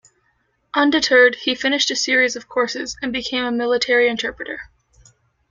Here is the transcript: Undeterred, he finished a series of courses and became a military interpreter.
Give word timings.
Undeterred, 0.73 1.35
he 1.43 1.53
finished 1.53 1.91
a 1.91 1.95
series 1.95 2.35
of 2.35 2.49
courses 2.49 2.97
and 3.03 3.13
became 3.13 3.43
a 3.45 3.51
military 3.51 4.09
interpreter. 4.09 4.61